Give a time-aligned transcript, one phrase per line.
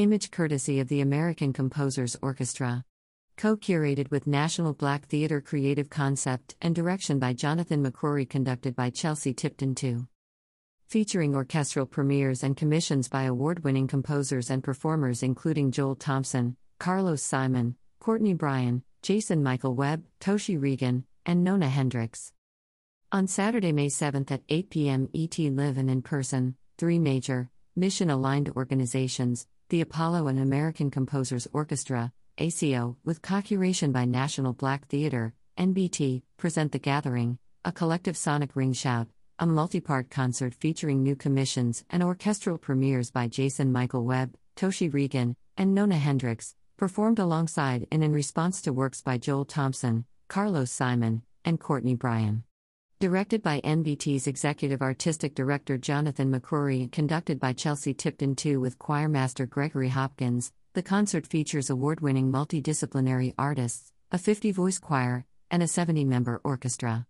[0.00, 2.86] Image courtesy of the American Composers Orchestra.
[3.36, 8.88] Co curated with National Black Theatre Creative Concept and direction by Jonathan McCrory, conducted by
[8.88, 10.06] Chelsea Tipton II.
[10.86, 17.22] Featuring orchestral premieres and commissions by award winning composers and performers, including Joel Thompson, Carlos
[17.22, 22.32] Simon, Courtney Bryan, Jason Michael Webb, Toshi Regan, and Nona Hendryx.
[23.12, 25.10] On Saturday, May 7th at 8 p.m.
[25.14, 31.46] ET Live and in person, three major, mission aligned organizations, the Apollo and American Composers
[31.52, 38.16] Orchestra, ACO, with co curation by National Black Theatre, NBT, present The Gathering, a collective
[38.16, 39.06] sonic ring shout,
[39.38, 44.92] a multi part concert featuring new commissions and orchestral premieres by Jason Michael Webb, Toshi
[44.92, 50.72] Regan, and Nona Hendryx, performed alongside and in response to works by Joel Thompson, Carlos
[50.72, 52.42] Simon, and Courtney Bryan.
[53.00, 58.78] Directed by NBT's Executive Artistic Director Jonathan McCrory and conducted by Chelsea Tipton II with
[58.78, 65.62] choirmaster Gregory Hopkins, the concert features award winning multidisciplinary artists, a 50 voice choir, and
[65.62, 67.06] a 70 member orchestra.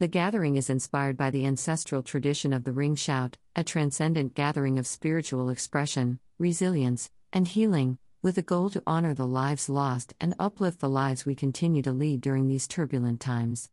[0.00, 4.80] The gathering is inspired by the ancestral tradition of the ring shout, a transcendent gathering
[4.80, 10.34] of spiritual expression, resilience, and healing, with a goal to honor the lives lost and
[10.40, 13.70] uplift the lives we continue to lead during these turbulent times.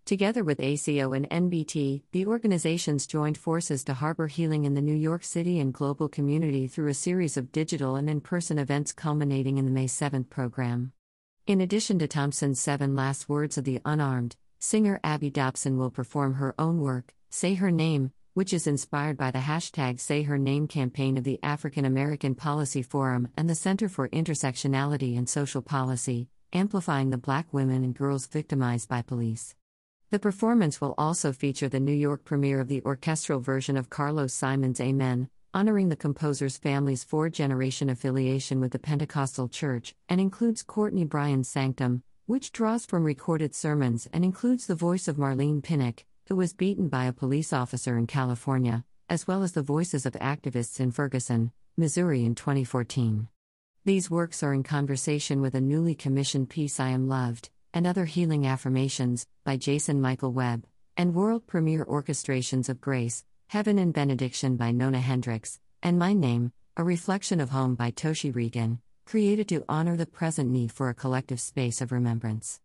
[0.06, 4.96] Together with ACO and NBT, the organizations joined forces to harbor healing in the New
[4.96, 9.58] York City and global community through a series of digital and in person events culminating
[9.58, 10.92] in the May 7th program.
[11.48, 16.36] In addition to Thompson's seven last words of the unarmed, singer Abby Dobson will perform
[16.36, 20.68] her own work, Say Her Name, which is inspired by the hashtag Say Her Name
[20.68, 26.28] campaign of the African American Policy Forum and the Center for Intersectionality and Social Policy,
[26.52, 29.56] amplifying the black women and girls victimized by police.
[30.12, 34.34] The performance will also feature the New York premiere of the orchestral version of Carlos
[34.34, 40.62] Simon's Amen, honoring the composer's family's four generation affiliation with the Pentecostal Church, and includes
[40.62, 46.04] Courtney Bryan's Sanctum, which draws from recorded sermons and includes the voice of Marlene Pinnock,
[46.28, 50.14] who was beaten by a police officer in California, as well as the voices of
[50.14, 53.28] activists in Ferguson, Missouri in 2014.
[53.84, 58.06] These works are in conversation with a newly commissioned piece I Am Loved, and Other
[58.06, 60.66] Healing Affirmations, by Jason Michael Webb,
[60.98, 66.52] and world premiere orchestrations of Grace, Heaven and Benediction by Nona Hendryx, and My Name,
[66.76, 70.96] A Reflection of Home by Toshi Regan, created to honor the present need for a
[70.96, 72.60] collective space of remembrance.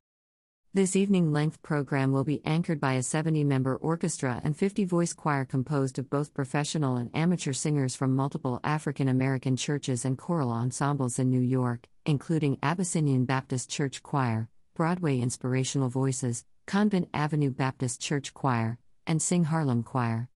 [0.72, 5.12] This evening length program will be anchored by a 70 member orchestra and 50 voice
[5.12, 10.52] choir composed of both professional and amateur singers from multiple African American churches and choral
[10.52, 18.00] ensembles in New York, including Abyssinian Baptist Church Choir, Broadway Inspirational Voices, Convent Avenue Baptist
[18.00, 18.78] Church Choir,
[19.08, 20.28] and Sing Harlem Choir.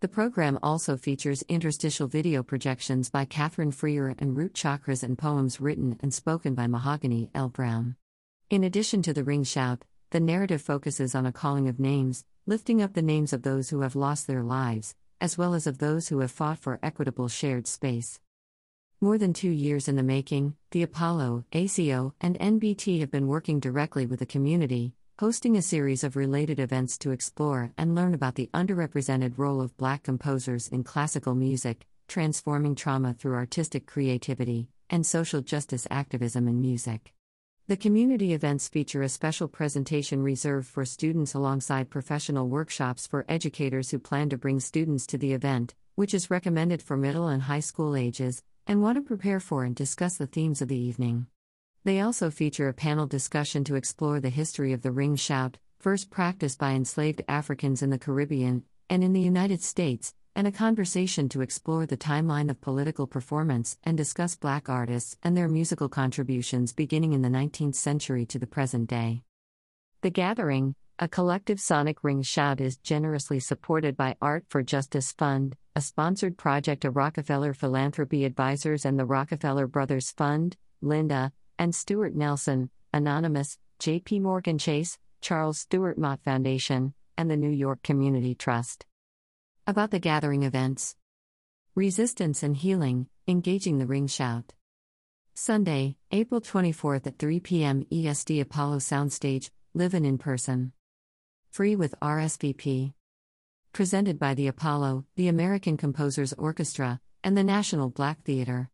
[0.00, 5.62] The program also features interstitial video projections by Catherine Freer and root chakras and poems
[5.62, 7.48] written and spoken by Mahogany L.
[7.48, 7.96] Browne.
[8.50, 12.80] In addition to the ring shout, the narrative focuses on a calling of names, lifting
[12.80, 16.08] up the names of those who have lost their lives, as well as of those
[16.08, 18.20] who have fought for equitable shared space.
[19.02, 23.60] More than two years in the making, the Apollo, ACO, and NBT have been working
[23.60, 28.36] directly with the community, hosting a series of related events to explore and learn about
[28.36, 35.04] the underrepresented role of Black composers in classical music, transforming trauma through artistic creativity, and
[35.04, 37.12] social justice activism in music.
[37.68, 43.90] The community events feature a special presentation reserved for students alongside professional workshops for educators
[43.90, 47.60] who plan to bring students to the event, which is recommended for middle and high
[47.60, 51.26] school ages, and want to prepare for and discuss the themes of the evening.
[51.84, 56.08] They also feature a panel discussion to explore the history of the ring shout, first
[56.08, 61.28] practiced by enslaved Africans in the Caribbean and in the United States, and a conversation
[61.28, 66.72] to explore the timeline of political performance and discuss Black artists and their musical contributions
[66.72, 69.22] beginning in the 19th century to the present day.
[70.02, 75.56] The Gathering, a collective sonic ring shout, is generously supported by Art for Justice Fund,
[75.74, 82.14] a sponsored project of Rockefeller Philanthropy Advisors and the Rockefeller Brothers Fund, Linda, and Stuart
[82.14, 88.84] Nelson, Anonymous, JP Morgan Chase, Charles Stewart Mott Foundation, and the New York Community Trust.
[89.68, 90.96] About the gathering events
[91.74, 94.54] Resistance and Healing, Engaging the Ring Shout.
[95.34, 97.86] Sunday, April 24th at 3 p.m.
[97.92, 100.72] EST Apollo Soundstage, Livin' in Person.
[101.50, 102.94] Free with RSVP.
[103.74, 108.70] Presented by the Apollo, the American Composers Orchestra, and the National Black Theater.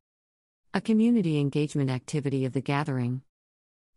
[0.74, 3.22] A community engagement activity of the gathering.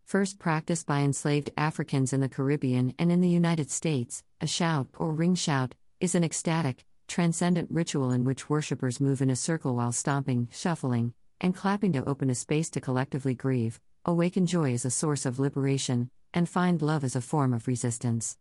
[0.04, 4.88] First practiced by enslaved Africans in the Caribbean and in the United States, a shout
[4.98, 9.75] or ring shout is an ecstatic, transcendent ritual in which worshippers move in a circle
[9.75, 14.86] while stomping, shuffling, and clapping to open a space to collectively grieve, awaken joy as
[14.86, 18.38] a source of liberation, and find love as a form of resistance.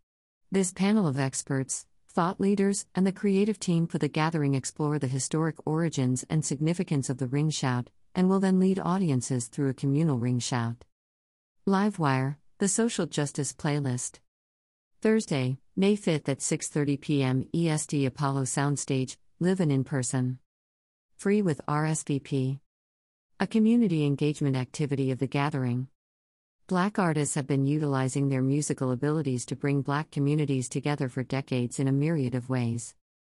[0.51, 5.07] This panel of experts, thought leaders, and the creative team for the gathering explore the
[5.07, 9.73] historic origins and significance of the ring shout, and will then lead audiences through a
[9.73, 10.83] communal ring shout.
[11.67, 14.19] Livewire, the social justice playlist.
[14.99, 17.47] Thursday, May 5th at 6:30 p.m.
[17.53, 20.39] EST Apollo Soundstage, Livin' in Person.
[21.15, 22.59] Free with RSVP.
[23.39, 25.87] A community engagement activity of the gathering.
[26.65, 31.79] Black artists have been utilizing their musical abilities to bring black communities together for decades
[31.79, 32.95] in a myriad of ways.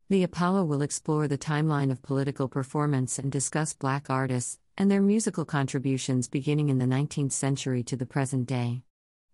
[0.10, 5.02] The Apollo will explore the timeline of political performance and discuss black artists and their
[5.02, 8.84] musical contributions beginning in the 19th century to the present day.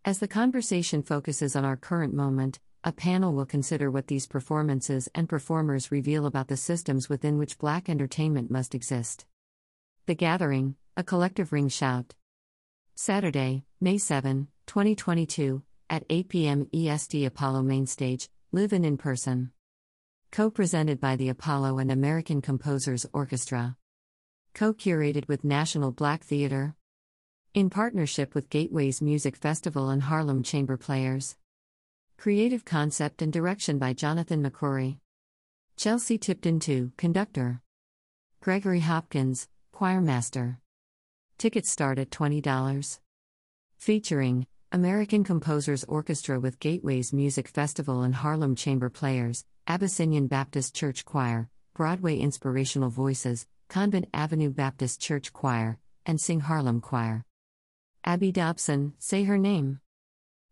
[0.06, 5.08] As the conversation focuses on our current moment, a panel will consider what these performances
[5.16, 9.26] and performers reveal about the systems within which black entertainment must exist.
[10.06, 12.16] The Gathering, a collective ring shout.
[12.96, 16.68] Saturday, May 7, 2022, at 8 p.m.
[16.74, 19.52] EST Apollo Mainstage, Livin' in Person.
[20.34, 23.78] Co presented by the Apollo and American Composers Orchestra.
[24.54, 26.76] Co curated with National Black Theater.
[27.54, 31.38] In partnership with Gateways Music Festival and Harlem Chamber Players.
[32.18, 34.98] Creative concept and direction by Jonathan McCrory.
[35.78, 37.62] Chelsea Tipton II, conductor.
[38.42, 40.58] Gregory Hopkins, choir master.
[41.38, 43.00] Tickets start at $20.
[43.78, 51.06] Featuring American Composers Orchestra with Gateways Music Festival and Harlem Chamber Players, Abyssinian Baptist Church
[51.06, 57.24] Choir, Broadway Inspirational Voices, Convent Avenue Baptist Church Choir, and Sing Harlem Choir.
[58.06, 59.80] Abby Dobson, say her name.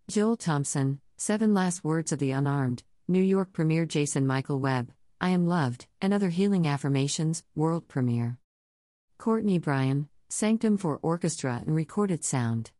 [0.10, 5.32] Joel Thompson, Seven Last Words of the Unarmed, New York premiere Jason Michael Webb, I
[5.32, 8.38] Am Loved, and Other Healing Affirmations, world premiere.
[9.18, 12.72] Courtney Bryan, Sanctum for Orchestra and Recorded Sound.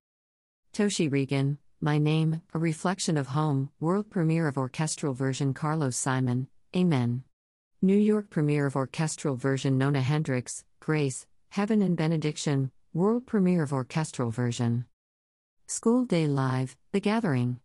[0.72, 6.48] Toshi Regan, My Name, A Reflection of Home, world premiere of orchestral version Carlos Simon,
[6.74, 7.26] Amen.
[7.82, 13.72] New York premiere of orchestral version Nona Hendryx, Grace, Heaven and Benediction, World premiere of
[13.72, 14.84] orchestral version.
[15.66, 17.62] School Day Live, The Gathering.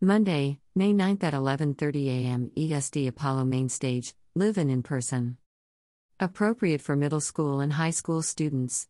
[0.00, 2.50] Monday, May 9th at 11:30 a.m.
[2.56, 5.36] EST Apollo Main Stage, live Livin' in Person.
[6.18, 8.88] Appropriate for middle school and high school students.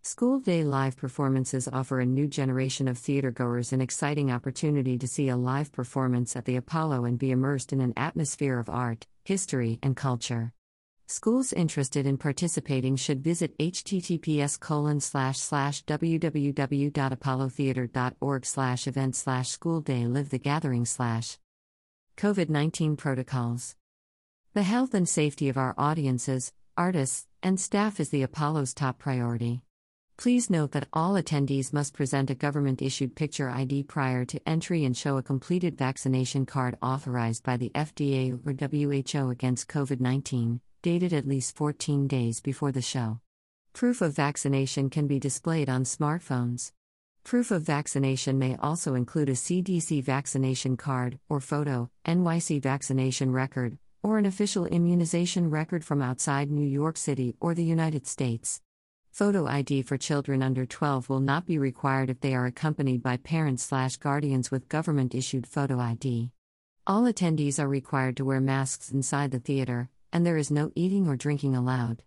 [0.00, 5.28] School Day live performances offer a new generation of theatergoers an exciting opportunity to see
[5.28, 9.78] a live performance at the Apollo and be immersed in an atmosphere of art, history,
[9.82, 10.54] and culture.
[11.06, 19.82] Schools interested in participating should visit https colon slash slash www.apollotheater.org slash event slash school
[19.82, 21.36] day live the gathering slash
[22.16, 23.76] COVID-19 protocols.
[24.54, 29.60] The health and safety of our audiences, artists, and staff is the Apollo's top priority.
[30.16, 34.84] Please note that all attendees must present a government issued picture ID prior to entry
[34.84, 40.60] and show a completed vaccination card authorized by the FDA or WHO against COVID 19,
[40.84, 43.18] dated at least 14 days before the show.
[43.72, 46.72] Proof of vaccination can be displayed on smartphones.
[47.24, 53.78] Proof of vaccination may also include a CDC vaccination card or photo, NYC vaccination record,
[54.02, 58.60] or an official immunization record from outside New York City or the United States.
[59.10, 63.16] Photo ID for children under 12 will not be required if they are accompanied by
[63.16, 66.30] parents/guardians with government-issued photo ID.
[66.86, 71.06] All attendees are required to wear masks inside the theater, and there is no eating
[71.08, 72.02] or drinking allowed.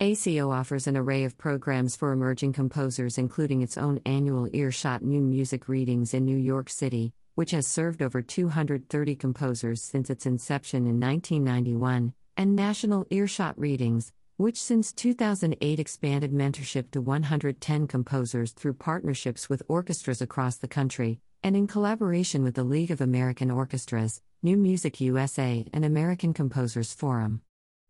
[0.00, 5.20] ACO offers an array of programs for emerging composers, including its own annual Earshot New
[5.20, 10.88] Music Readings in New York City, which has served over 230 composers since its inception
[10.88, 18.74] in 1991, and National Earshot Readings, which since 2008 expanded mentorship to 110 composers through
[18.74, 24.20] partnerships with orchestras across the country, and in collaboration with the League of American Orchestras,
[24.42, 27.40] New Music USA, and American Composers Forum.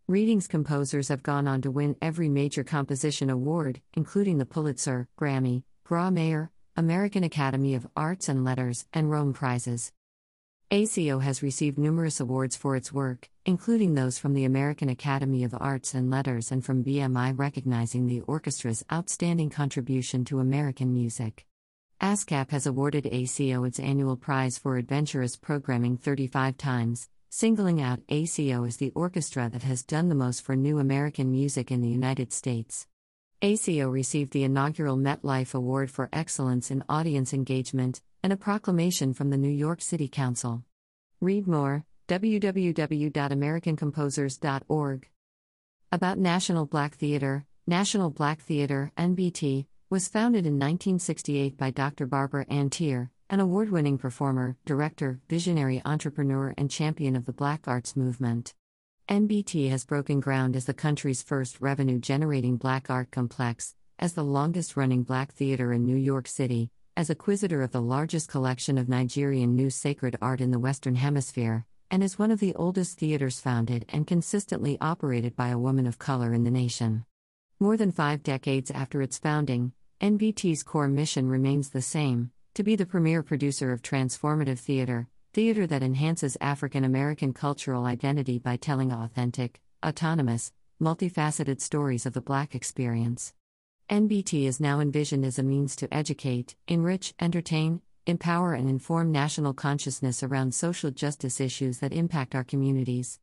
[0.06, 5.62] Readings composers have gone on to win every major composition award, including the Pulitzer, Grammy,
[5.86, 9.92] Grawemeyer, American Academy of Arts and Letters, and Rome Prizes.
[10.72, 15.52] ACO has received numerous awards for its work, including those from the American Academy of
[15.58, 21.44] Arts and Letters and from BMI recognizing the orchestra's outstanding contribution to American music.
[22.00, 28.64] ASCAP has awarded ACO its annual prize for adventurous programming 35 times, singling out ACO
[28.64, 32.32] as the orchestra that has done the most for new American music in the United
[32.32, 32.86] States.
[33.42, 39.28] ACO received the inaugural MetLife Award for Excellence in Audience Engagement and a proclamation from
[39.28, 40.64] the New York City Council.
[41.20, 45.08] Read more www.americancomposers.org.
[45.92, 52.06] About National Black Theater, National Black Theater, NBT, was founded in 1968 by Dr.
[52.06, 57.66] Barbara Ann Teer, an award winning performer, director, visionary entrepreneur, and champion of the Black
[57.66, 58.54] arts movement.
[59.08, 64.22] NBT has broken ground as the country's first revenue generating black art complex, as the
[64.22, 68.88] longest running black theater in New York City, as acquisitor of the largest collection of
[68.88, 73.40] Nigerian new sacred art in the Western Hemisphere, and is one of the oldest theaters
[73.40, 77.04] founded and consistently operated by a woman of color in the nation.
[77.58, 82.74] More than five decades after its founding, NBT's core mission remains the same to be
[82.74, 88.92] the premier producer of transformative theater, theater that enhances African American cultural identity by telling
[88.92, 93.34] authentic, autonomous, multifaceted stories of the Black experience.
[93.90, 99.52] NBT is now envisioned as a means to educate, enrich, entertain, empower, and inform national
[99.52, 103.20] consciousness around social justice issues that impact our communities.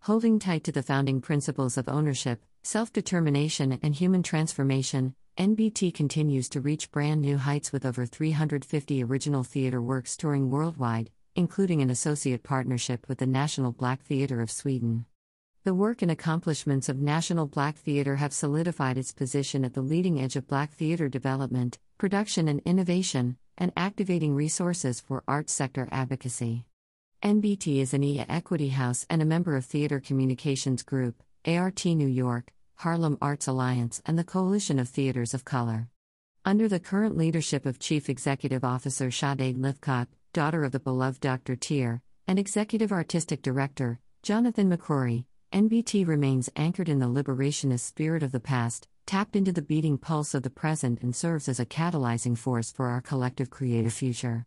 [0.00, 6.48] Holding tight to the founding principles of ownership, self determination, and human transformation, NBT continues
[6.50, 11.90] to reach brand new heights with over 350 original theater works touring worldwide, including an
[11.90, 15.06] associate partnership with the National Black Theatre of Sweden.
[15.64, 20.20] The work and accomplishments of National Black Theatre have solidified its position at the leading
[20.20, 26.64] edge of Black theater development, production, and innovation, and activating resources for arts sector advocacy.
[27.24, 32.06] NBT is an EA Equity House and a member of Theater Communications Group, ART New
[32.06, 35.88] York, Harlem Arts Alliance, and the Coalition of Theaters of Color.
[36.44, 41.56] Under the current leadership of Chief Executive Officer Sade Lythcott, daughter of the beloved Dr.
[41.56, 48.32] Teer, and Executive Artistic Director, Jonathan McCrory, NBT remains anchored in the liberationist spirit of
[48.32, 52.36] the past, tapped into the beating pulse of the present, and serves as a catalyzing
[52.36, 54.46] force for our collective creative future.